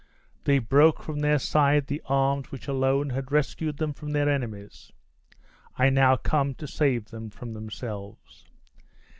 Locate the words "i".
5.77-5.91